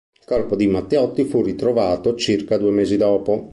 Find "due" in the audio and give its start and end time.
2.57-2.71